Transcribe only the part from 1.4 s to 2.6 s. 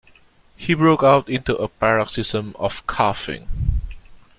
a paroxysm